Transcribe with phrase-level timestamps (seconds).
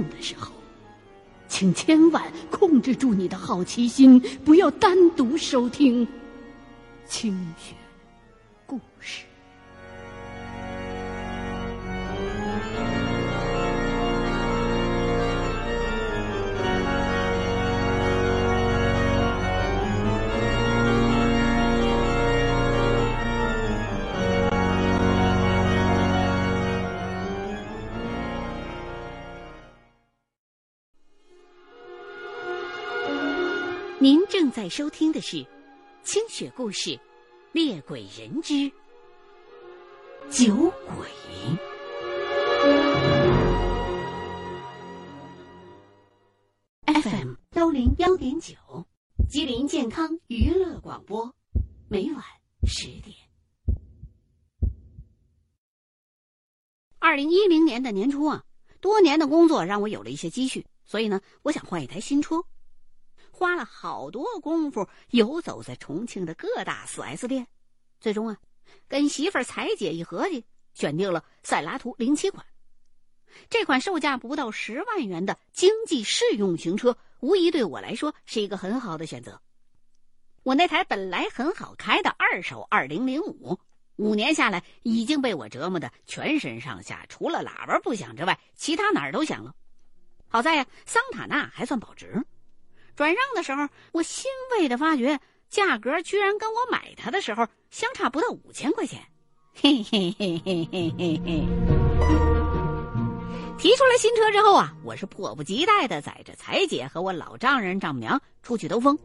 [0.00, 0.50] 用的时候，
[1.46, 6.08] 请千万控制住你的好奇心，不要单独收听。
[7.06, 7.74] 清雪。
[34.02, 35.36] 您正在收听的是
[36.02, 36.88] 《清雪故事·
[37.52, 38.66] 猎鬼人之
[40.30, 41.06] 酒鬼》。
[47.02, 48.56] FM 幺零幺点九，
[49.28, 51.30] 吉林健康娱乐广播，
[51.90, 52.24] 每晚
[52.66, 53.14] 十点。
[56.98, 58.42] 二零一零年的年初啊，
[58.80, 62.42] 多年的工作让我有了一些积蓄，所以呢，我想换一台新车。
[63.40, 67.46] 花了好多功夫游走在重庆的各大四 S 店，
[67.98, 68.36] 最终啊，
[68.86, 70.44] 跟媳妇儿彩姐一合计，
[70.74, 72.44] 选定了赛拉图零七款。
[73.48, 79.40] 这款售价不到十万元的经济适用型车，无疑对我来说是一个很好的选择。
[80.42, 83.58] 我那台本来很好开的二手二零零五，
[83.96, 89.54] 五年下来已经被我折磨的全身上下除了喇叭不响之外，其他哪儿都响了。
[90.28, 92.22] 好在呀，桑塔纳还算保值。
[93.00, 95.18] 转让的时候，我欣慰的发觉，
[95.48, 99.00] 价格居然跟我买它的时候相差不到五千块钱。
[99.54, 101.42] 嘿嘿嘿嘿嘿嘿嘿。
[103.56, 108.98] 提出了新车之后啊，我是迫不及待的载着彩姐和我老丈人丈母娘出去兜风。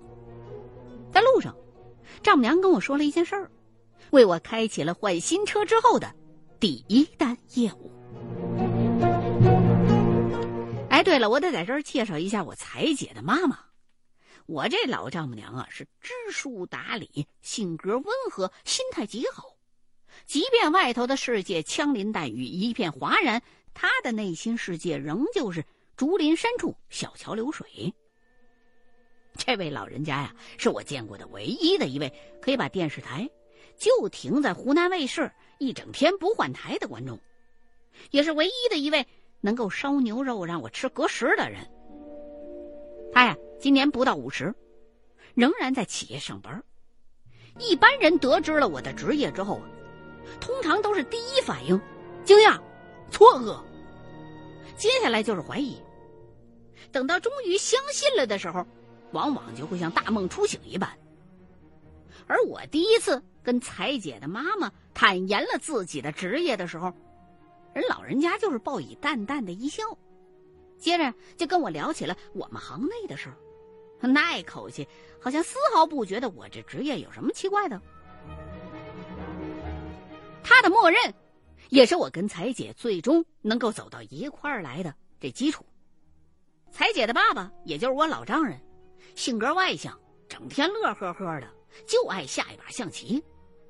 [1.13, 1.55] 在路上，
[2.21, 3.49] 丈母娘跟我说了一件事儿，
[4.11, 6.13] 为我开启了换新车之后的
[6.59, 7.89] 第一单业务。
[10.89, 13.57] 哎，对了，我得在这儿介绍一下我彩姐的妈妈。
[14.47, 19.55] 我这老丈母娘啊，是知书达理，性格温和，心态极好。
[20.27, 23.41] 即便外头的世界枪林弹雨，一片哗然，
[23.73, 25.65] 她的内心世界仍旧是
[25.97, 27.91] 竹林深处小桥流水。
[29.35, 33.27] 这位老人家呀，是我见过的唯一的一位可以把电视台
[33.77, 37.19] 就停在湖南卫视一整天不换台的观众，
[38.11, 39.05] 也是唯一的一位
[39.41, 41.67] 能够烧牛肉让我吃隔食的人。
[43.11, 43.35] 他呀。
[43.59, 44.53] 今年不到五十，
[45.33, 46.63] 仍然在企业上班。
[47.57, 49.61] 一般人得知了我的职业之后，
[50.39, 51.79] 通常都是第一反应
[52.23, 52.59] 惊讶、
[53.09, 53.63] 错愕，
[54.77, 55.81] 接下来就是怀疑。
[56.91, 58.65] 等到终于相信了的时候，
[59.11, 60.89] 往往就会像大梦初醒一般。
[62.27, 66.93] 而我第一次跟彩姐的妈妈坦言了自己的职业的时候，
[67.73, 69.83] 人老人家就是报以淡淡的一笑，
[70.77, 73.37] 接着就跟我聊起了我们行内的事儿。
[74.01, 74.87] 那口气，
[75.19, 77.81] 好像丝毫不觉得我这职业有什么奇怪的。
[80.43, 81.13] 他的默认，
[81.69, 85.65] 也是我跟彩姐最终能够走到一块儿来的这基础。
[86.71, 88.59] 彩姐的爸爸，也就是我老丈人，
[89.15, 89.97] 性格外向，
[90.29, 91.47] 整天乐呵呵的，
[91.87, 93.23] 就爱下一把象棋。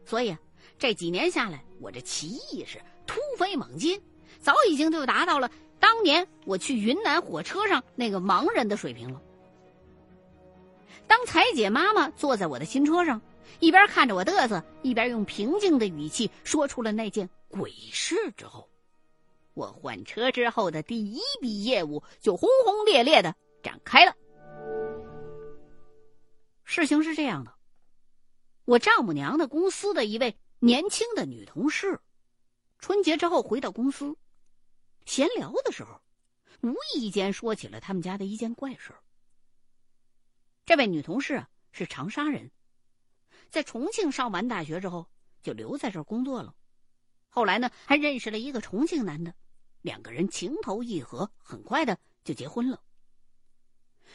[0.03, 0.35] 所以
[0.77, 4.01] 这几年下来，我这棋艺是突飞猛进，
[4.41, 5.49] 早已经就达到了
[5.79, 9.21] 当年我去云南火车上那个盲人的水平了。
[11.07, 13.21] 当彩姐妈妈坐在我的新车上，
[13.59, 18.69] 一边看着我嘚瑟，一边用平静的语气说出了那件鬼事之后，
[19.53, 24.15] 我换车之后的第一笔业务就轰轰烈烈的展开了。
[26.63, 27.53] 事情是这样的，
[28.65, 31.99] 我丈母娘的公司的一位年轻的女同事，
[32.79, 34.15] 春节之后回到公司，
[35.05, 36.01] 闲聊的时候，
[36.61, 38.99] 无意间说起了他们家的一件怪事儿。
[40.65, 42.49] 这位女同事啊是长沙人，
[43.51, 45.07] 在重庆上完大学之后
[45.43, 46.55] 就留在这工作了。
[47.29, 49.35] 后来呢，还认识了一个重庆男的，
[49.81, 52.81] 两个人情投意合，很快的就结婚了。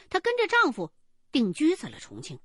[0.09, 0.91] 她跟着丈夫
[1.31, 2.37] 定居在了重庆，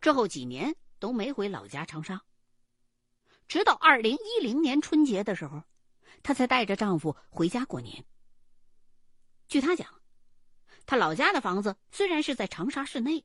[0.00, 2.20] 之后几年都没回老家长沙。
[3.46, 5.62] 直到二零一零年春节的时候，
[6.24, 8.04] 她才带着丈夫回家过年。
[9.46, 10.03] 据她讲。
[10.86, 13.24] 他老家的房子虽然是在长沙市内，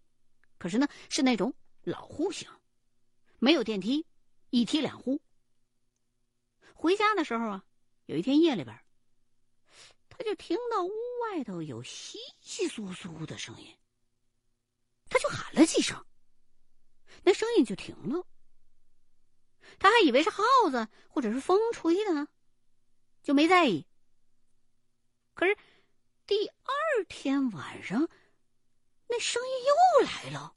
[0.57, 1.53] 可是呢是那种
[1.83, 2.49] 老户型，
[3.37, 4.05] 没有电梯，
[4.49, 5.21] 一梯两户。
[6.73, 7.65] 回家的时候啊，
[8.05, 8.79] 有一天夜里边，
[10.07, 10.89] 他就听到屋
[11.23, 13.75] 外头有窸窸窣窣的声音，
[15.09, 16.05] 他就喊了几声，
[17.23, 18.25] 那声音就停了。
[19.77, 22.27] 他还以为是耗子或者是风吹的呢，
[23.21, 23.85] 就没在意。
[25.33, 25.57] 可是。
[26.29, 28.07] 第二天晚上，
[29.07, 30.53] 那声音又来了。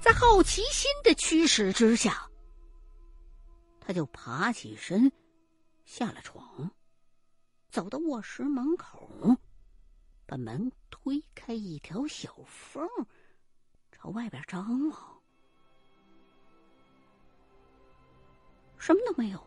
[0.00, 2.30] 在好奇心的驱使之下，
[3.80, 5.10] 他就爬起身，
[5.84, 6.70] 下了床，
[7.70, 9.36] 走到卧室门口，
[10.26, 12.88] 把门推开一条小缝，
[13.90, 15.20] 朝外边张望，
[18.78, 19.44] 什么都没有。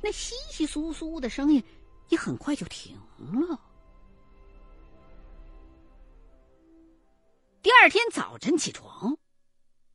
[0.00, 1.64] 那稀稀疏疏的声音。
[2.12, 3.58] 也很快就停了。
[7.62, 9.16] 第二天早晨起床，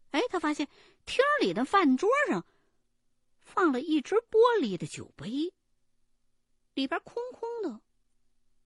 [0.09, 0.67] 哎，他发现
[1.05, 2.43] 厅里的饭桌上
[3.43, 5.53] 放了一只玻璃的酒杯，
[6.73, 7.79] 里边空空的。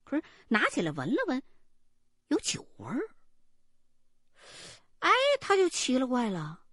[0.06, 1.44] 可是拿起来闻了闻，
[2.30, 3.02] 有酒味儿。
[5.00, 5.12] 哎，
[5.42, 6.64] 他就奇了怪了，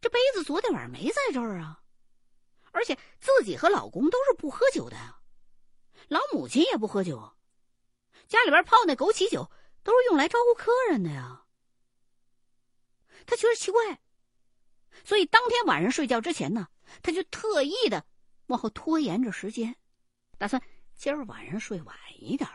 [0.00, 1.82] 这杯子昨天晚上没在这儿啊，
[2.72, 5.20] 而且自己和老公都是不喝酒的呀。
[6.08, 7.32] 老母亲也不喝酒，
[8.28, 9.50] 家里边泡那枸杞酒
[9.82, 11.44] 都是用来招呼客人的呀。
[13.26, 14.00] 他觉得奇怪，
[15.04, 16.68] 所以当天晚上睡觉之前呢，
[17.02, 18.04] 他就特意的
[18.46, 19.74] 往后拖延着时间，
[20.38, 20.62] 打算
[20.94, 22.48] 今儿晚上睡晚一点，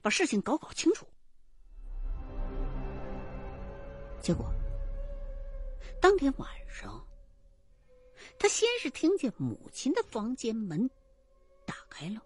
[0.00, 1.06] 把事情搞搞清楚。
[4.22, 4.50] 结果，
[6.00, 7.06] 当天晚上，
[8.38, 10.88] 他先是听见母亲的房间门
[11.66, 12.22] 打开了。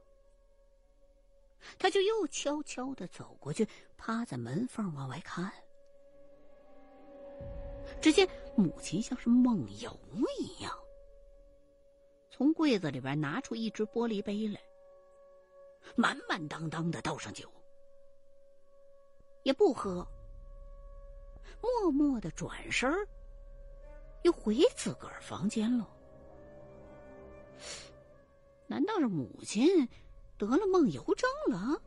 [1.78, 5.52] 他就又悄悄的走过去，趴在门缝往外看。
[8.00, 9.98] 只见母亲像是梦游
[10.38, 10.72] 一样，
[12.30, 14.60] 从柜子里边拿出一只玻璃杯来，
[15.94, 17.50] 满满当当的倒上酒，
[19.44, 20.06] 也不喝，
[21.60, 22.92] 默默的转身
[24.22, 25.88] 又回自个儿房间了。
[28.66, 29.88] 难道是母亲？
[30.38, 31.80] 得了梦游症了，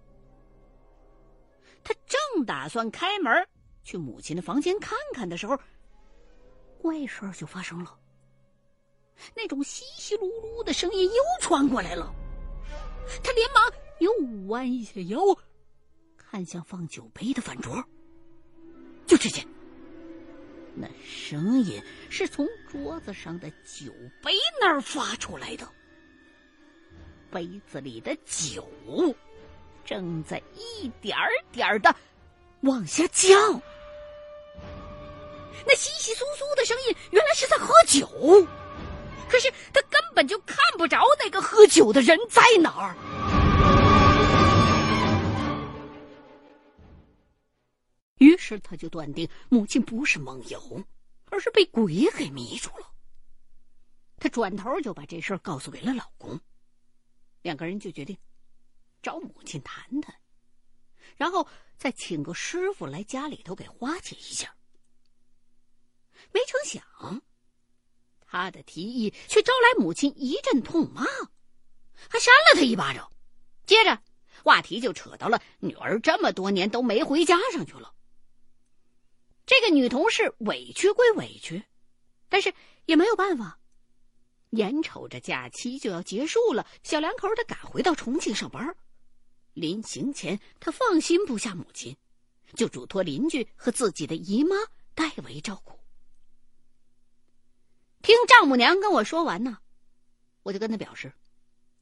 [1.84, 3.32] 他正打算开门
[3.84, 5.58] 去母亲的房间看看的时候，
[6.82, 7.98] 怪事就发生了。
[9.36, 12.14] 那种稀稀噜噜的声音又传过来了，
[13.24, 14.12] 他连忙又
[14.48, 15.20] 弯下腰，
[16.18, 17.84] 看向放酒杯的饭桌，
[19.06, 19.46] 就只见
[20.76, 23.92] 那声音是从桌子上的酒
[24.24, 24.32] 杯
[24.62, 25.68] 那儿发出来的。
[27.32, 28.68] 杯子里的酒
[29.86, 31.18] 正在一点
[31.52, 31.96] 点的
[32.62, 33.62] 往下降，
[35.66, 38.08] 那稀稀疏疏的声音原来是在喝酒，
[39.30, 42.96] 可是他根本就看不着那个喝酒的人在哪儿。
[48.18, 50.84] 于是他就断定母亲不是梦游，
[51.32, 52.86] 而是被鬼给迷住了。
[54.18, 56.38] 他转头就把这事儿告诉给了老公。
[57.42, 58.18] 两个人就决定
[59.02, 60.16] 找母亲谈谈，
[61.16, 64.56] 然后再请个师傅来家里头给化解一下。
[66.34, 67.22] 没成想，
[68.20, 71.04] 他的提议却招来母亲一阵痛骂，
[72.10, 73.12] 还扇了他一巴掌。
[73.66, 74.02] 接着
[74.44, 77.94] 话题就扯到了女儿这么多年都没回家上去了。
[79.46, 81.64] 这个女同事委屈归委屈，
[82.28, 82.54] 但是
[82.86, 83.59] 也没有办法。
[84.52, 88.76] 眼瞅着假期就要结束了，小两口得赶回到重庆上班。
[89.54, 91.96] 临行前，他放心不下母亲，
[92.56, 94.56] 就嘱托邻居和自己的姨妈
[94.96, 95.80] 代为照顾。
[98.02, 99.58] 听丈母娘跟我说完呢，
[100.44, 101.12] 我就跟他表示：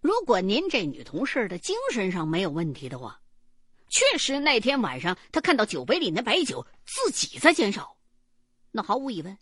[0.01, 3.21] 如果您这女同事的精神上没有问题的话，
[3.89, 7.97] 确实那天晚上她看到酒杯里那白酒自己在减少，
[8.71, 9.37] 那毫无疑问，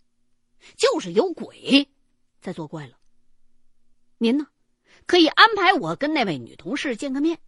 [0.76, 1.88] 就是有鬼
[2.40, 2.96] 在作怪了。
[4.18, 4.46] 您呢，
[5.06, 7.38] 可以安排我跟那位女同事见个面，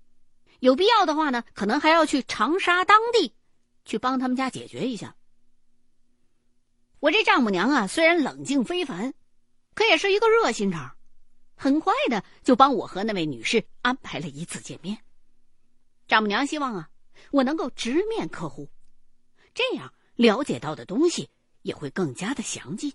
[0.60, 3.34] 有必要的话呢，可能还要去长沙当地，
[3.86, 5.16] 去帮他们家解决一下。
[7.00, 9.14] 我这丈母娘啊，虽然冷静非凡，
[9.74, 10.94] 可也是一个热心肠，
[11.56, 14.98] 很快的就帮我和那位女士安排了一次见面。
[16.06, 16.90] 丈母娘希望啊，
[17.30, 18.68] 我能够直面客户，
[19.54, 21.30] 这样了解到的东西
[21.62, 22.92] 也会更加的详尽。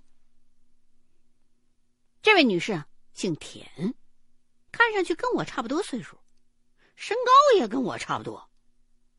[2.22, 2.88] 这位女士啊。
[3.14, 3.94] 姓田，
[4.72, 6.18] 看上去跟我差不多岁数，
[6.96, 8.50] 身高也跟我差不多，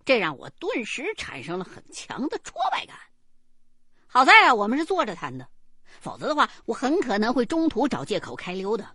[0.04, 2.96] 这让我顿时产生了很强的挫败感。
[4.06, 5.48] 好在啊，我们是坐着谈的，
[6.00, 8.88] 否则的话，我很可能会中途找借口开溜的。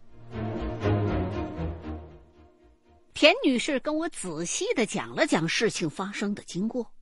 [3.13, 6.93] 田女士跟我仔细的讲了讲事情发生的经过，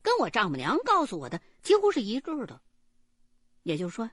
[0.00, 2.60] 跟我丈母娘告诉我的几乎是一致的，
[3.62, 4.10] 也就是说。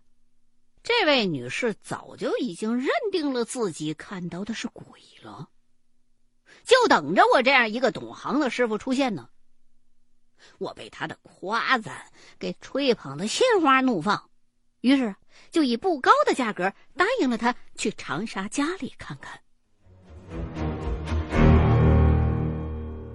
[0.88, 4.86] 这位女士早就已经认定了自己看到的是鬼
[5.22, 5.50] 了，
[6.64, 9.28] 就等着我这样一个懂行的师傅出现呢。
[10.60, 14.30] 我被他的夸赞给吹捧的心花怒放，
[14.80, 15.14] 于是
[15.52, 19.38] 就以不高的价格答应了他去长沙家里看看。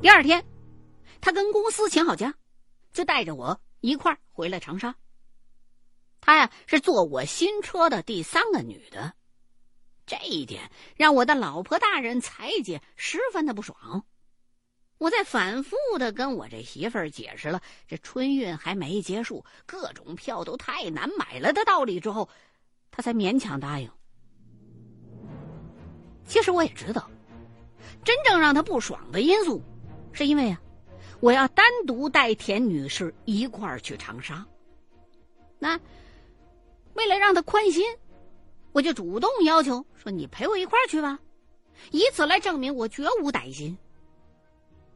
[0.03, 0.45] 第二天，
[1.23, 2.35] 他跟公司请好假，
[2.93, 4.95] 就带着我一块儿回了长沙。
[6.23, 9.13] 她呀是坐我新车的第三个女的，
[10.07, 14.05] 这一点让我的老婆大人彩姐十分的不爽。
[14.99, 22.29] 我在反复的跟我这媳妇儿解释了这春运还没结束，各种票都太难买了的道理之后，
[22.93, 23.91] 她才勉强答应。
[26.25, 27.11] 其实我也知道，
[28.05, 29.61] 真正让她不爽的因素，
[30.13, 30.63] 是因为啊，
[31.19, 34.47] 我要单独带田女士一块儿去长沙。
[35.59, 35.79] 那
[36.95, 37.85] 为了让他宽心，
[38.73, 41.19] 我就主动要求说：“你陪我一块儿去吧，
[41.91, 43.77] 以此来证明我绝无歹心。”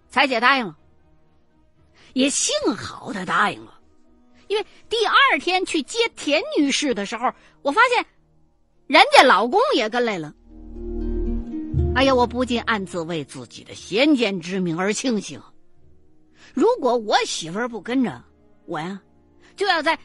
[0.09, 0.77] 彩姐答应了，
[2.15, 3.81] 也幸好她答应了，
[4.49, 8.07] 因为第二天去接田女士的时候，我发现
[8.87, 10.33] 人家老公也跟来了。
[11.95, 15.41] 哎呀，我不禁暗自为自己的先见之明而庆幸。
[16.55, 18.23] 如果我媳妇儿不跟着
[18.67, 19.01] 我呀，
[19.57, 19.99] 就要在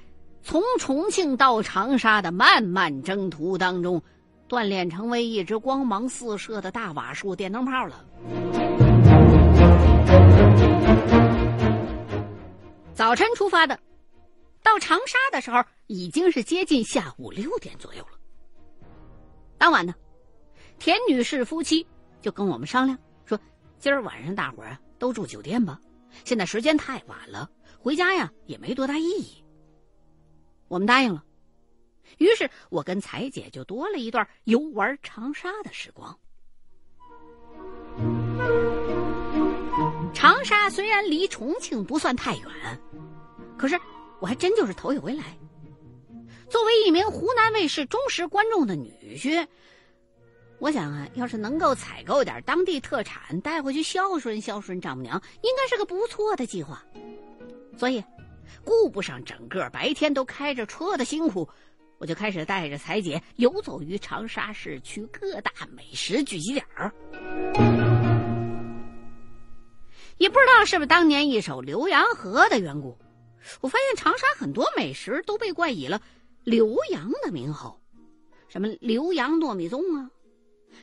[0.43, 4.01] 从重庆到长沙的漫漫征途当中，
[4.49, 8.05] 锻炼成为一只光芒四射的大瓦数电灯泡了。
[12.93, 13.79] 早晨出发的，
[14.61, 18.17] 到长沙的时候已经是接近下午六点左右了。
[19.57, 19.93] 当晚呢，
[20.79, 21.85] 田女士夫妻
[22.19, 23.39] 就跟我们商量说
[23.79, 25.79] ：“今儿晚上大伙儿啊都住酒店吧，
[26.25, 29.40] 现在时间太晚了，回家呀也没多大意义。”
[30.71, 31.21] 我们答应了，
[32.17, 36.17] 于是我跟彩姐就多了一段游玩长沙的时光。
[40.13, 42.45] 长沙虽然离重庆不算太远，
[43.57, 43.77] 可是
[44.21, 45.37] 我还真就是头一回来。
[46.49, 49.45] 作为一名湖南卫视忠实观众的女婿，
[50.59, 56.81] 我想啊，要是能够采购点当地特产带回去孝顺孝顺丈母娘，应该是个不错的计划。
[57.77, 58.01] 所以，
[58.63, 61.47] 顾不上整个白天都开着车的辛苦，
[61.97, 66.91] 我就开始带着彩姐游走于长沙市区各大美食聚集点儿。
[70.17, 72.97] 也不知道是不是当年一首《浏阳河》的缘故，
[73.59, 75.99] 我发现长沙很多美食都被冠以了
[76.45, 77.79] “浏阳”的名号，
[78.47, 80.11] 什么浏阳糯米粽啊，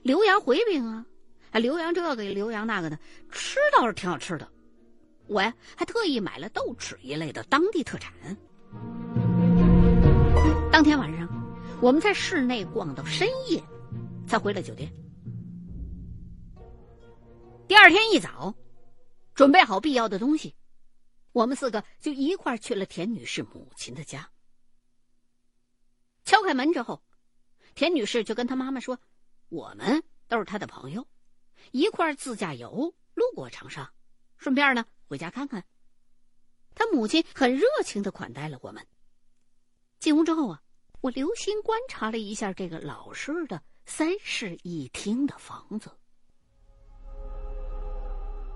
[0.03, 1.07] 浏阳回饼啊，
[1.53, 2.99] 啊浏阳这个浏阳那个的，
[3.31, 4.49] 吃倒是挺好吃的。
[5.28, 8.12] 我呀还特意买了豆豉一类的当地特产。
[10.73, 11.28] 当天晚上，
[11.80, 13.62] 我们在市内逛到深夜，
[14.26, 14.92] 才回了酒店。
[17.66, 18.54] 第二天一早。
[19.35, 20.56] 准备好必要的东西，
[21.30, 24.28] 我们四个就一块去了田女士母亲的家。
[26.25, 27.00] 敲开门之后，
[27.76, 28.99] 田女士就跟她妈妈说
[29.49, 31.06] ：“我们都是她的朋友，
[31.70, 33.92] 一块自驾游路过长沙，
[34.38, 35.65] 顺便呢回家看看。”
[36.75, 38.87] 他母亲很热情的款待了我们。
[39.99, 40.62] 进屋之后啊，
[41.00, 45.91] 我留心观察了一下这个老式的三室一厅的房子。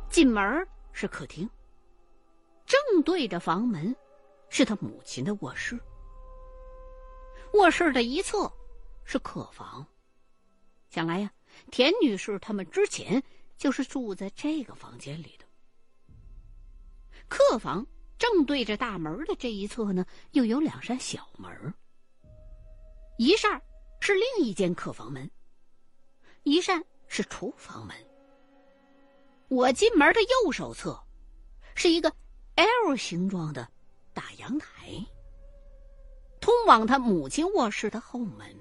[0.08, 1.50] 进门是客厅，
[2.64, 3.96] 正对着房门
[4.50, 5.80] 是他母亲的卧室。
[7.54, 8.50] 卧室的一侧
[9.04, 9.84] 是客房，
[10.90, 11.32] 想来呀，
[11.72, 13.20] 田女士他们之前
[13.56, 15.41] 就是住在这个房间里的。
[17.32, 17.86] 客房
[18.18, 21.50] 正对着大门的这一侧呢，又有两扇小门，
[23.16, 23.58] 一扇
[24.00, 25.30] 是另一间客房门，
[26.42, 27.96] 一扇是厨房门。
[29.48, 31.02] 我进门的右手侧，
[31.74, 32.12] 是一个
[32.54, 33.66] L 形状的
[34.12, 34.94] 大阳台，
[36.38, 38.54] 通往他母亲卧室的后门。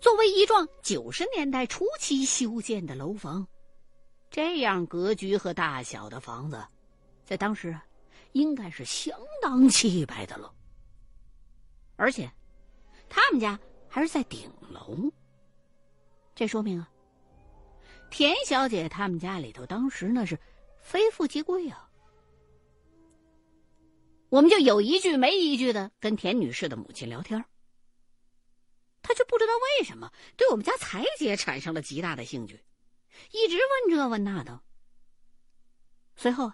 [0.00, 3.46] 作为一幢九十年代初期修建的楼房，
[4.32, 6.66] 这样格局和大小的房子，
[7.22, 7.78] 在当时
[8.32, 10.50] 应该是相当气派的了。
[11.96, 12.32] 而且，
[13.10, 15.12] 他们家还是在顶楼，
[16.34, 16.88] 这说明啊。
[18.10, 20.38] 田小姐他们家里头当时那是
[20.80, 21.90] 非富即贵啊，
[24.30, 27.44] 我们就有一句没一句的跟田女士的母亲聊天
[29.02, 32.58] 她却不知道为什么对我们家彩姐产生了极大的兴趣，
[33.30, 34.60] 一直问这问那的。
[36.16, 36.52] 随后，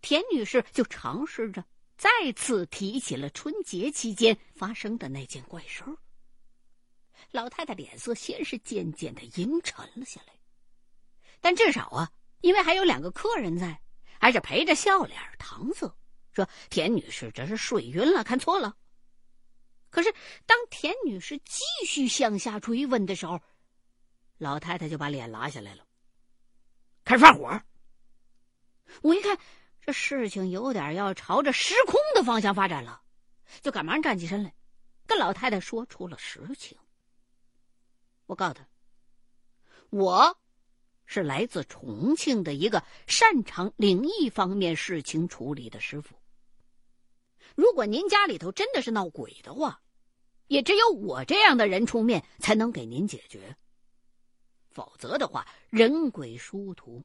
[0.00, 1.64] 田女士就尝试着
[1.96, 5.96] 再次提起了春节期间发生的那件怪事儿。
[7.30, 10.34] 老太太脸色先是渐渐的阴沉了下来。
[11.40, 13.80] 但至少啊，因为还有两个客人在，
[14.20, 15.94] 还是陪着笑脸搪塞，
[16.32, 18.76] 说田女士这是睡晕了，看错了。
[19.90, 20.12] 可是
[20.44, 23.40] 当田女士继续向下追问的时候，
[24.38, 25.84] 老太太就把脸拉下来了，
[27.04, 27.60] 开始发火。
[29.02, 29.38] 我一看
[29.80, 33.02] 这事情有点要朝着失控的方向发展了，
[33.62, 34.54] 就赶忙站起身来，
[35.06, 36.76] 跟老太太说出了实情。
[38.26, 38.66] 我告诉他，
[39.90, 40.38] 我
[41.06, 46.14] 是来自重庆的一个擅长灵异方面事情处理的师傅。
[47.54, 49.80] 如果您家里头真的是闹鬼的话，
[50.48, 53.56] 也只有我这样的人出面才能给您解决。
[54.76, 57.02] 否则的话，人鬼殊途，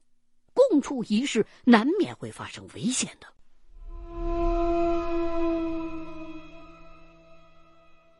[0.52, 3.32] 共处一室，难免会发生危险的。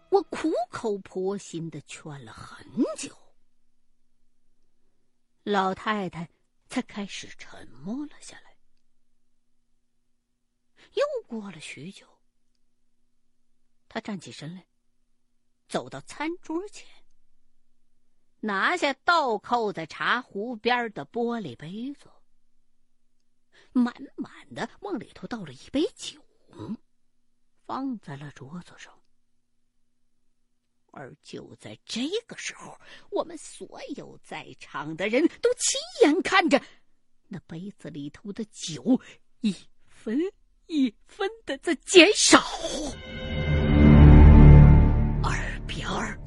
[0.08, 2.66] 我苦口婆心的劝了很
[2.96, 3.14] 久，
[5.42, 6.30] 老太太
[6.70, 8.56] 才开始沉默了下来。
[10.94, 12.06] 又过了许久，
[13.86, 14.66] 她站起身来，
[15.68, 17.01] 走到餐桌前。
[18.44, 22.10] 拿下倒扣在茶壶边的玻璃杯子，
[23.72, 26.20] 满满的往里头倒了一杯酒，
[27.64, 28.92] 放在了桌子上。
[30.90, 32.76] 而就在这个时候，
[33.10, 36.60] 我们所有在场的人都亲眼看着
[37.28, 39.00] 那杯子里头的酒
[39.40, 39.54] 一
[39.86, 40.18] 分
[40.66, 42.40] 一分的在减少，
[45.22, 46.21] 耳边儿。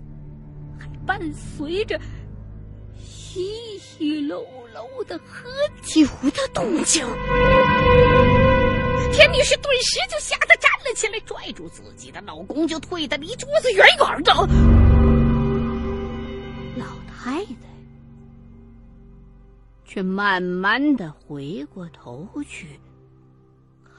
[1.17, 1.97] 伴随着
[2.99, 5.49] 稀稀漏漏的喝
[5.81, 7.05] 酒的动静，
[9.13, 14.33] 田女士顿时就吓得站了起来，拽住自己的老公就退得离桌子远远的。
[16.77, 17.55] 老太太
[19.85, 22.77] 却慢慢的回过头去，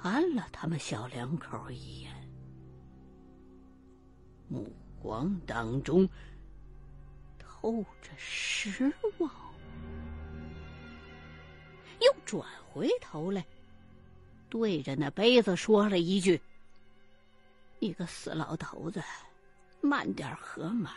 [0.02, 2.12] 看了他们小两口一眼，
[4.48, 6.07] 目光当中。
[7.61, 9.31] 透着失望，
[12.01, 13.45] 又转回头来，
[14.51, 16.38] 对着那杯子说了一句
[17.81, 19.03] ：“你个死老头子，
[19.81, 20.92] 慢点喝嘛！”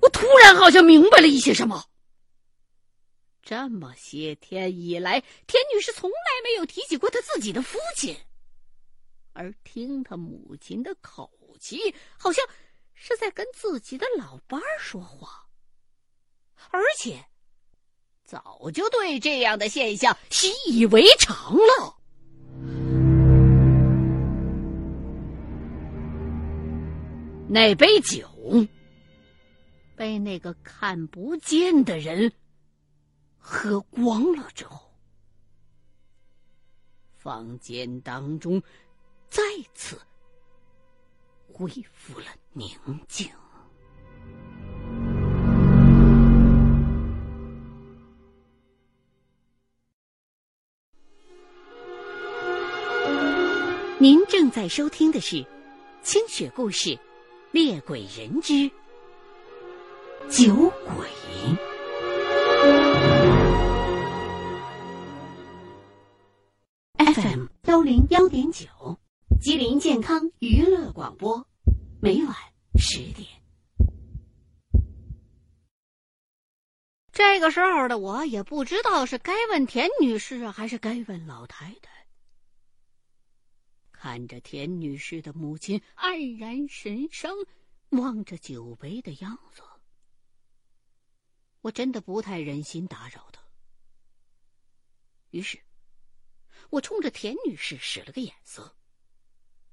[0.00, 1.84] 我突然好像明白了一些什么。
[3.42, 8.16] 这么些天以来，田女士从来没有提起过她自己的父亲，
[9.34, 11.30] 而听她母亲的口
[11.60, 12.42] 气，好像……
[12.98, 15.46] 是在跟自己的老伴说话，
[16.70, 17.24] 而且
[18.24, 21.96] 早就对这样的现象习以为常了。
[27.48, 28.28] 那杯酒
[29.94, 32.32] 被那个看不见的人
[33.38, 34.90] 喝光了之后，
[37.16, 38.60] 房间当中
[39.28, 39.42] 再
[39.74, 40.00] 次。
[41.58, 42.68] 恢复了宁
[43.08, 43.26] 静。
[53.98, 55.36] 您正在收听的是
[56.02, 56.90] 《清雪故事·
[57.52, 58.70] 猎鬼人之
[60.28, 61.08] 酒鬼》
[67.14, 68.66] ，FM 幺零幺点九。
[69.40, 71.46] 吉林健康娱乐广播，
[72.00, 72.34] 每晚
[72.78, 73.28] 十点。
[77.12, 82.06] 这个时候的我也不知道是该问田女士，还是该问老太太。
[83.92, 87.32] 看着田女士的母亲黯然神伤，
[87.90, 89.62] 望着酒杯的样子，
[91.60, 93.40] 我真的不太忍心打扰她。
[95.30, 95.60] 于是，
[96.70, 98.74] 我冲着田女士使了个眼色。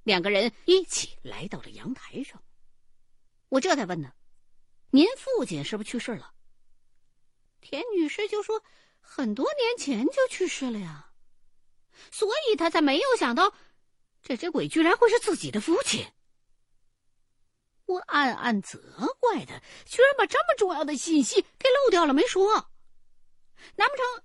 [0.03, 2.43] 两个人一起来到了阳台上，
[3.49, 4.11] 我这才问呢
[4.91, 6.33] ：“您父亲是不是去世了？”
[7.61, 8.61] 田女士就说
[8.99, 11.11] ：“很多年前就去世了呀，
[12.11, 13.53] 所以她才没有想到，
[14.21, 16.05] 这只鬼居然会是自己的父亲。”
[17.85, 18.79] 我暗暗责
[19.19, 22.71] 怪他，居然把这么重要的信息给漏掉了没说，
[23.75, 24.23] 难不成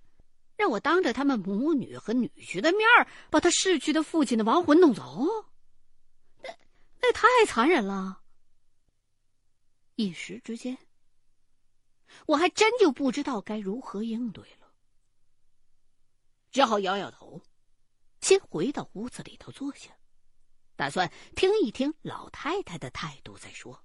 [0.56, 2.88] 让我当着他们母女和女婿的面
[3.30, 5.47] 把他逝去的父亲的亡魂弄走？
[7.08, 8.20] 那太残忍了！
[9.94, 10.76] 一时之间，
[12.26, 14.70] 我还真就不知道该如何应对了，
[16.50, 17.40] 只好摇摇头，
[18.20, 19.96] 先回到屋子里头坐下，
[20.76, 23.82] 打算听一听老太太的态度再说。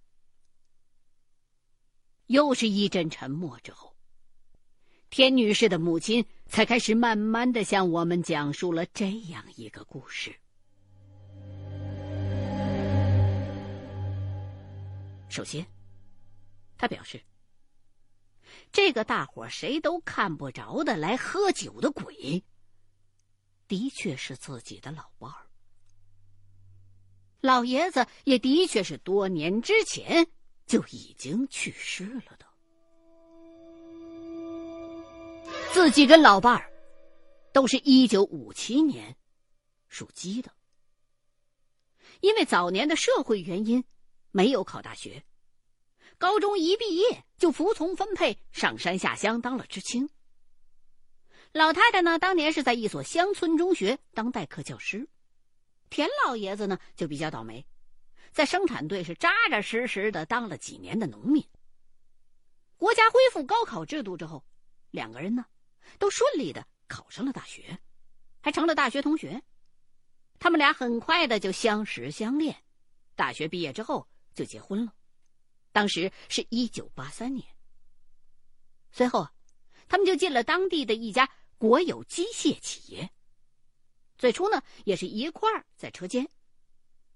[2.25, 3.95] 又是一阵沉默之后，
[5.09, 10.37] 田女士的母亲才开始慢慢的向我们讲述了这样一个故事。
[15.33, 15.65] 首先，
[16.77, 17.19] 他表示，
[18.71, 22.43] 这个大伙谁都看不着的来喝酒的鬼，
[23.67, 25.47] 的确是自己的老伴儿。
[27.41, 30.27] 老爷子也的确是多年之前
[30.67, 32.45] 就已经去世了的。
[35.71, 36.71] 自己跟老伴儿
[37.51, 39.17] 都是一九五七年
[39.87, 40.51] 属鸡的，
[42.21, 43.83] 因为早年的社会原因，
[44.33, 45.23] 没有考大学，
[46.17, 50.09] 高中一毕业就服从分配上山下乡当了知青。
[51.51, 55.07] 老太太呢，当年是在一所乡村中学当代课教师。
[55.91, 57.63] 田老爷子呢就比较倒霉，
[58.31, 61.47] 在生产队是扎扎实实的当了几年的农民。
[62.75, 64.43] 国家恢复高考制度之后，
[64.89, 65.45] 两个人呢
[65.99, 67.77] 都顺利的考上了大学，
[68.41, 69.43] 还成了大学同学。
[70.39, 72.63] 他们俩很快的就相识相恋，
[73.15, 74.93] 大学毕业之后就结婚了，
[75.71, 77.45] 当时是一九八三年。
[78.91, 79.27] 随后，
[79.87, 83.09] 他们就进了当地的一家国有机械企业。
[84.17, 86.29] 最初呢，也是一块儿在车间，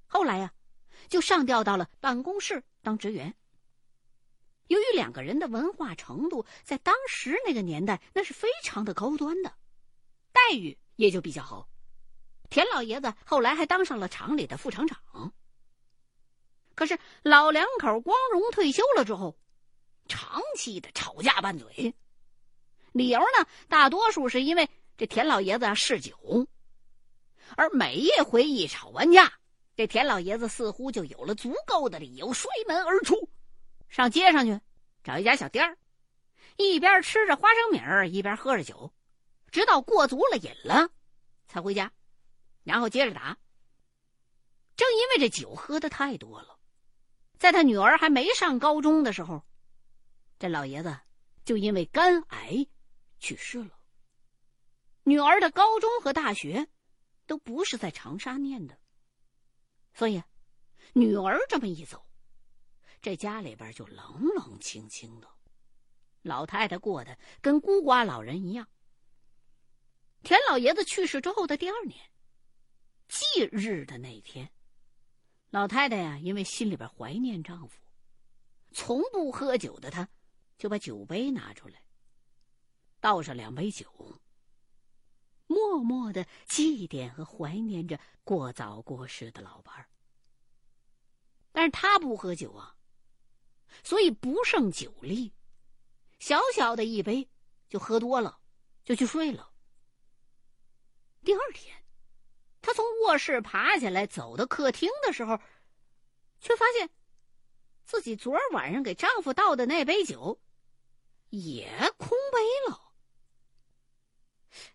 [0.08, 0.54] 后来呀，
[1.08, 3.36] 就上调到了办公室当职员。
[4.68, 9.56] 由于两个人的文化程度在当时那个年代那是非常的高端的，
[10.34, 11.70] 待遇也就比较好。
[12.50, 15.34] 田老爷子后来还当上了厂里的副厂长。
[16.78, 19.36] 可是老两口光荣退休了之后，
[20.08, 21.96] 长期的吵架拌嘴，
[22.92, 26.48] 理由呢，大多数是因为这田老爷子嗜酒。
[27.56, 29.40] 而每一回一吵完架，
[29.76, 33.28] 这田老爷子似乎就有了足够的理由摔门而出，
[33.90, 34.62] 上街上去
[35.04, 35.80] 找一家小店儿，
[36.58, 38.94] 一边吃着花生米儿，一边喝着酒，
[39.50, 40.92] 直到过足了瘾了，
[41.48, 41.92] 才回家，
[42.64, 43.36] 然后接着打。
[44.76, 46.57] 正因为这酒喝的太多了，
[47.38, 49.44] 在他女儿还没上高中的时候，
[50.40, 50.98] 这老爷子
[51.46, 52.68] 就因为肝癌
[53.20, 53.80] 去世了。
[55.04, 56.68] 女儿的高中和大学。
[57.28, 58.80] 都不是在长沙念的，
[59.94, 60.24] 所以
[60.94, 62.02] 女儿这么一走，
[63.02, 65.28] 这家里边就冷冷清清的，
[66.22, 68.66] 老太太过得跟孤寡老人一样。
[70.24, 72.00] 田老爷子去世之后的第二年，
[73.10, 74.50] 忌日的那天，
[75.50, 77.80] 老太太呀，因为心里边怀念丈夫，
[78.72, 80.08] 从不喝酒的她，
[80.58, 81.82] 就把酒杯拿出来，
[83.00, 84.22] 倒上两杯酒。
[85.50, 89.88] 默默的祭奠和怀念着过早过世的老伴儿，
[91.54, 92.76] 但是他不喝酒啊，
[93.82, 95.34] 所以不胜酒力，
[96.20, 97.30] 小小的一杯
[97.70, 98.42] 就喝多了，
[98.84, 99.50] 就去睡了。
[101.24, 101.74] 第二天，
[102.68, 105.40] 他从卧室爬起来走到客厅的时候，
[106.42, 106.90] 却发现
[107.86, 110.38] 自己昨晚上给丈夫倒的那杯酒
[111.30, 112.92] 也空杯了。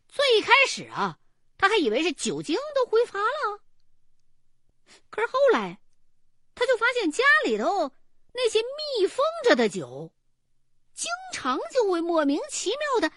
[0.08, 1.18] 最开始啊，
[1.58, 3.60] 他还以为是酒精都挥发了。
[5.10, 5.78] 可是后来，
[6.54, 7.92] 他就发现家里头
[8.32, 10.10] 那些密封着的酒，
[10.94, 13.14] 经常就会莫名其妙的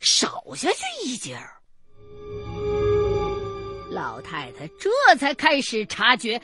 [0.00, 1.62] 少下去一截儿。
[3.96, 6.38] 老太太这才开始察觉，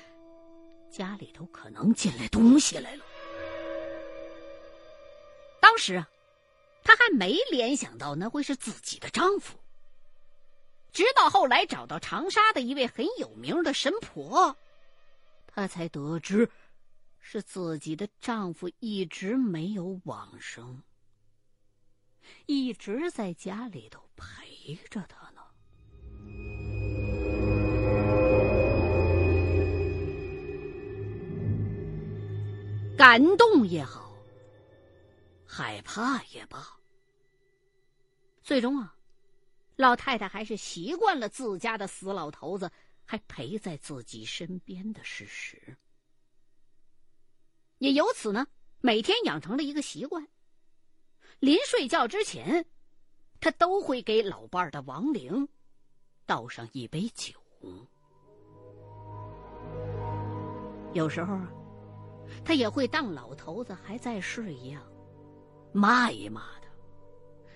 [0.91, 3.05] 家里头可能进来东西来了。
[5.61, 6.09] 当时啊，
[6.83, 9.59] 她还没联想到那会是自己的丈夫。
[10.95, 14.57] 直到后来找到长沙的一位很有名的神婆，
[15.47, 16.51] 她才得知，
[17.21, 20.83] 是自己的丈夫一直没有往生，
[22.47, 25.22] 一直在家里头陪着她
[33.03, 34.15] 感动也好，
[35.45, 36.65] 害怕也罢，
[38.45, 38.95] 最终啊。
[39.75, 42.71] 老太太还是习惯了自家的死老头子
[43.05, 45.77] 还陪在自己身边的事实，
[47.79, 48.47] 也由此呢，
[48.81, 50.25] 每天养成了一个习惯：
[51.41, 52.65] 临睡觉之前，
[53.41, 55.49] 他都会给老伴的亡灵
[56.25, 57.35] 倒上一杯酒。
[60.93, 61.53] 有时候啊，
[62.45, 64.83] 他也会当老头子还在世一样，
[65.73, 66.69] 骂一骂的。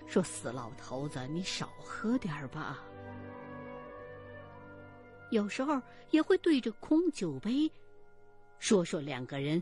[0.07, 2.81] 说：“死老头子，你少喝点吧。”
[5.31, 7.69] 有时候也会对着空酒杯，
[8.59, 9.61] 说说两个人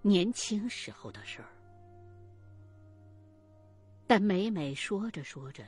[0.00, 1.48] 年轻时候的事儿。
[4.06, 5.62] 但每每说着说着，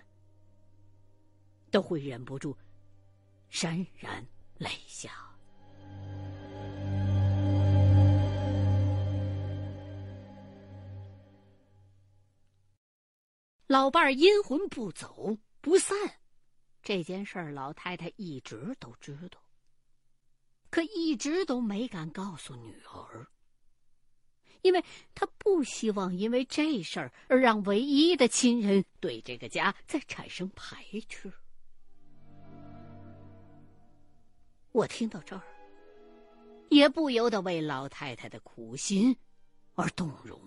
[1.70, 2.57] 都会忍不住
[3.50, 4.26] 潸然
[4.57, 5.11] 泪下。
[13.66, 15.96] 老伴儿阴魂不走不散，
[16.83, 19.42] 这件事儿老太太一直都知道，
[20.68, 23.27] 可一直都没敢告诉女儿。
[24.61, 31.33] 因为她不希望因为这事儿而让唯一的亲人对这个家再产生排斥。
[34.72, 35.42] 我听到这儿，
[36.68, 39.16] 也不由得为老太太的苦心
[39.74, 40.38] 而动容。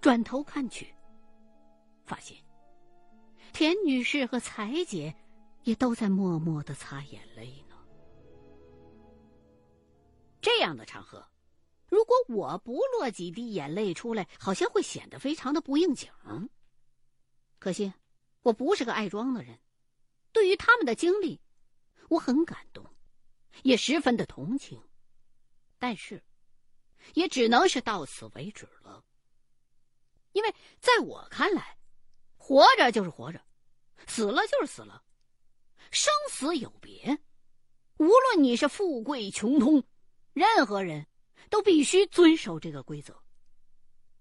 [0.00, 0.92] 转头看去，
[2.12, 2.36] 发现
[3.54, 5.14] 田女士和彩姐
[5.62, 7.76] 也都在默默的擦眼泪呢。
[10.42, 11.26] 这样的场合。
[11.88, 16.10] 如果我不落几滴眼泪出来，好像会显得非常的不应景。
[17.58, 17.90] 可惜，
[18.42, 19.58] 我不是个爱装的人。
[20.32, 21.40] 对于他们的经历，
[22.10, 22.84] 我很感动，
[23.62, 24.82] 也十分的同情。
[25.78, 26.22] 但是，
[27.14, 29.02] 也只能是到此为止了。
[30.32, 31.78] 因为在我看来，
[32.44, 33.40] 活着就是活着，
[34.08, 35.00] 死了就是死了，
[35.92, 37.16] 生死有别。
[37.98, 39.84] 无论你是富贵穷通，
[40.32, 41.06] 任何人。
[41.50, 43.14] 都必须遵守这个规则。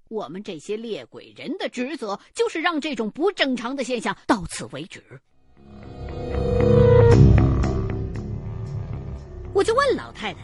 [0.09, 5.01] 我们这些猎鬼人的职责就是让这种不正常的现象到此为止。
[9.53, 10.41] 我就问老太太：“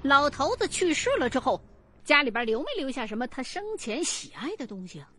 [0.00, 1.62] 老头子去世了之后，
[2.02, 5.12] 家里边留没留下什么他生前喜爱的东西啊？”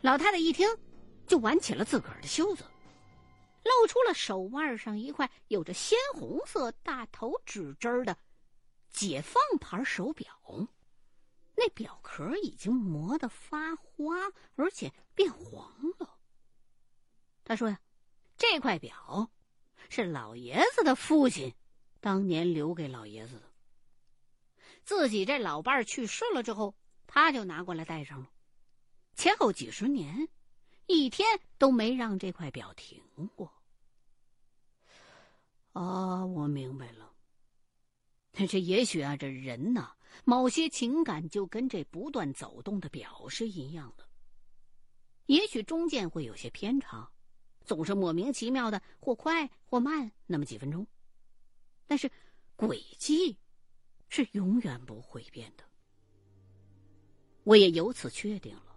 [0.00, 0.68] 老太太一听，
[1.26, 2.64] 就挽起了自个儿的袖子，
[3.64, 8.16] 露出了手腕上一块有着鲜红色大头指针的。
[8.90, 10.26] 解放牌手表，
[11.54, 14.16] 那表壳已经磨得发花，
[14.56, 16.16] 而且变黄了。
[17.44, 17.80] 他说呀，
[18.36, 19.30] 这块表
[19.88, 21.54] 是老爷子的父亲
[22.00, 23.52] 当年留给老爷子的。
[24.84, 26.74] 自己这老伴儿去世了之后，
[27.06, 28.30] 他就拿过来戴上了。
[29.18, 30.28] 前后几十年，
[30.86, 31.26] 一天
[31.58, 33.02] 都没让这块表停
[33.34, 33.52] 过。
[35.72, 37.12] 啊，我明白了。
[38.48, 39.92] 这也许啊，这人呐，
[40.24, 44.08] 某些情感就跟这不断走动的表是一样的。
[45.26, 47.10] 也许中间会有些偏差，
[47.64, 50.86] 总是莫名其妙的或快或慢那么几分钟，
[51.88, 52.08] 但是
[52.54, 53.36] 轨迹
[54.08, 55.64] 是永远不会变的。
[57.42, 58.67] 我也由此确定了，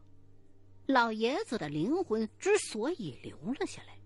[0.87, 3.97] 老爷子的灵魂之所以留了下来，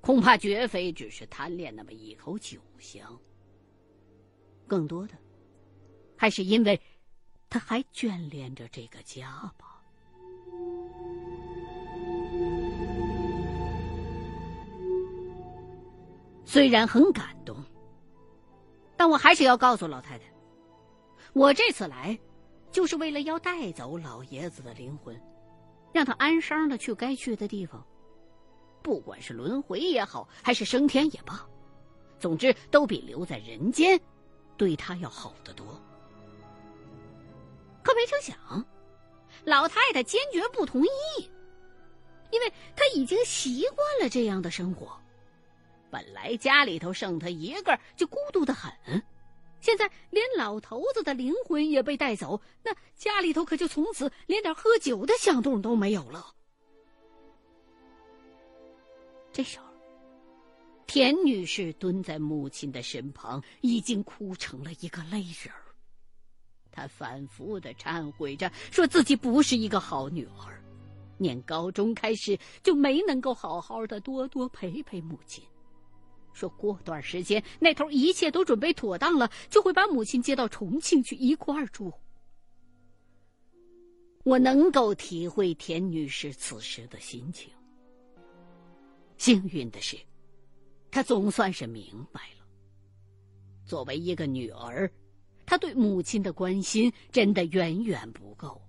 [0.00, 3.18] 恐怕绝非只是贪恋那么一口酒香。
[4.66, 5.14] 更多的，
[6.16, 6.80] 还是因为
[7.48, 9.82] 他还眷恋着这个家吧。
[16.44, 17.62] 虽然很感动，
[18.96, 20.24] 但我还是要告诉老太太，
[21.34, 22.18] 我这次来，
[22.72, 25.14] 就是为了要带走老爷子的灵魂，
[25.98, 27.84] 让他安生的去该去的地方，
[28.84, 31.44] 不管是轮回也好，还是升天也罢，
[32.20, 34.00] 总之都比留在人间。
[34.56, 35.66] 对他要好得多，
[37.82, 38.64] 可没成想，
[39.42, 40.88] 老太太坚决不同意，
[42.30, 44.96] 因为她已经习惯了这样的生活。
[45.90, 49.02] 本来家里头剩她一个就孤独的很，
[49.60, 56.34] 现在连老头子的灵魂也被带走，那家里头可就从此连点喝酒的响动都没有了。
[59.32, 59.66] 这时候。
[60.90, 65.60] 田女士蹲在母亲的身旁，已经哭成了一个泪人儿。
[66.72, 70.64] 她反复的忏悔着，说自己不是一个好女儿，
[71.18, 75.44] 念高中开始就没能够好好的多多陪陪母亲。
[76.38, 81.92] 说过段时间那头一切都准备妥当了，就会把母亲接到重庆去一块儿住。
[84.22, 87.50] 我能够体会田女士此时的心情。
[89.16, 89.98] 幸运的是。
[90.90, 92.46] 他总算是明白了。
[93.66, 94.90] 作为一个女儿，
[95.44, 98.62] 她对母亲的关心真的远远不够，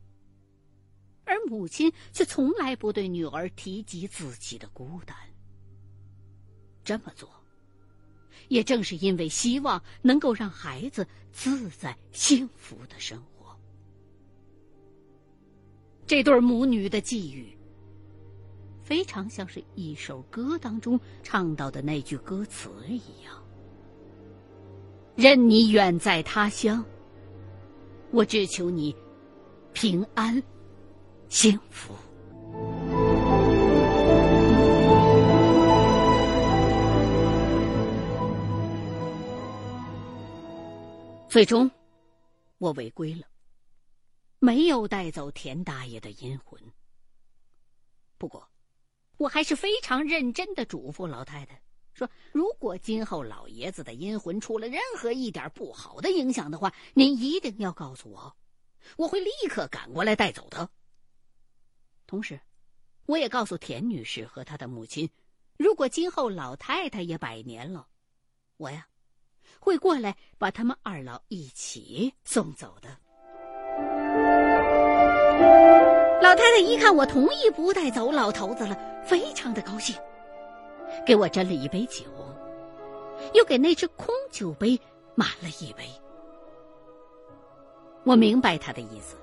[1.23, 5.15] 而母亲却从来不对女儿提及自己的孤单。
[6.83, 7.29] 这么做，
[8.49, 13.57] 也正是因为希望能够让孩子自在幸福的生活。
[16.05, 17.55] 这对母女的寄语。
[18.81, 23.45] 非常像是一首歌当中唱到的那句歌词一样
[25.15, 26.83] ：“任你远在他乡，
[28.09, 28.95] 我只求你
[29.73, 30.41] 平安
[31.27, 31.93] 幸福。
[41.29, 41.69] 最终，
[42.57, 43.27] 我违规了，
[44.39, 46.59] 没有带走田大爷的阴魂。
[48.17, 48.49] 不过，
[49.17, 51.61] 我还是非常认真的嘱咐老太太
[51.93, 58.35] 说：“如果今后老爷子的阴魂出了任何一点不好的影响的话，您一定要告诉我，
[58.97, 60.67] 我会立刻赶过来带走的。”
[62.07, 62.41] 同时，
[63.05, 65.07] 我也告诉田女士和她的母亲，
[65.57, 67.87] 如果今后老太太也百年了，
[68.57, 68.88] 我呀。
[69.59, 72.89] 会过来把他们二老一起送走的。
[76.21, 79.95] 老太太一看我同意不带走老头子了，非常的高兴，
[81.05, 82.03] 给我斟了一杯酒，
[83.33, 84.79] 又给那只空酒杯
[85.15, 85.83] 满了一杯。
[88.05, 89.15] 我明白他的意思，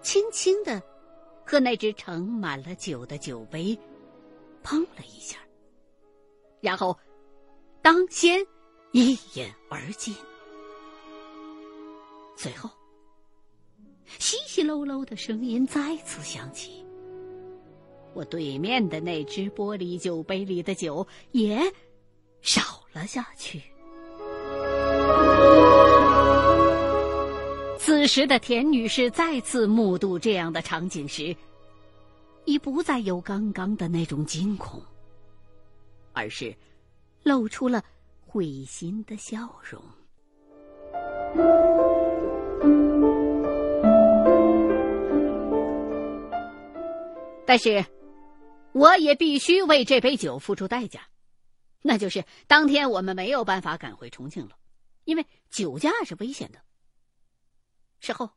[0.00, 0.82] 轻轻的
[1.44, 3.78] 和那只盛满了酒的酒杯
[4.62, 5.38] 碰了一下，
[6.60, 6.98] 然后
[7.82, 8.44] 当先。
[8.94, 10.14] 一饮而尽，
[12.36, 12.70] 随后，
[14.20, 16.84] 稀稀漏漏的声音再次响起。
[18.12, 21.60] 我对面的那只玻璃酒杯里的酒也
[22.40, 23.60] 少了下去。
[27.76, 31.34] 此时的田女士再次目睹这样的场景时，
[32.44, 34.80] 已不再有刚刚的那种惊恐，
[36.12, 36.54] 而是
[37.24, 37.84] 露出了。
[38.34, 39.80] 会心的笑容，
[47.46, 47.86] 但是，
[48.72, 51.06] 我也必须为这杯酒付出代价，
[51.80, 54.58] 那就是当天我们没有办法赶回重庆了，
[55.04, 56.58] 因为酒驾是危险的。
[58.00, 58.28] 事后，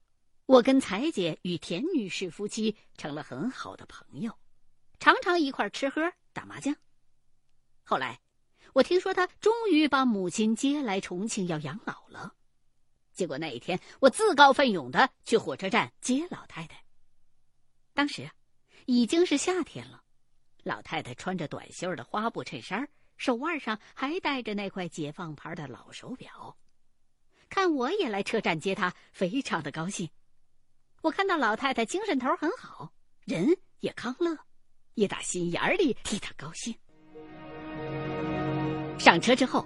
[0.46, 4.32] 我跟彩姐与田女士夫妻成了很好的朋友，
[5.00, 6.76] 常常一块吃喝打麻将。
[7.84, 8.20] 后来。
[8.78, 12.36] 我听说他终于把母亲接来重庆要养老了，
[13.12, 16.80] 结果那一天我自告奋勇的去火车站接老太太。
[17.96, 18.30] 当时
[18.86, 20.04] 已经是夏天了，
[20.62, 22.88] 老太太穿着短袖的花布衬衫，
[23.18, 26.56] 手腕上还戴着那块解放牌的老手表。
[27.50, 30.08] 看我也来车站接她，非常的高兴。
[31.02, 32.94] 我看到老太太精神头很好，
[33.26, 34.38] 人也康乐，
[34.94, 36.76] 也打心眼里替她高兴。
[38.98, 39.66] 上车之后，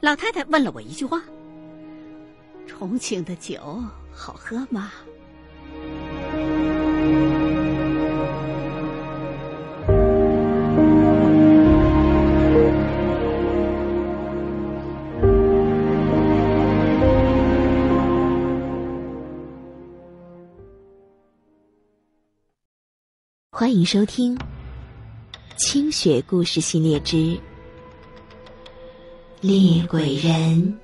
[0.00, 1.22] 老太太问了我一句话
[2.66, 4.90] ：“重庆的酒好喝吗？”
[23.50, 24.36] 欢迎收听
[25.56, 27.16] 《清雪故事系列之》。
[29.46, 30.76] 厉鬼人，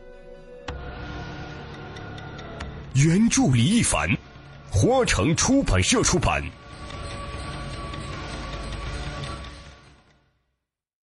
[2.94, 4.09] 原著李一凡，
[4.70, 6.40] 花城出版社出版。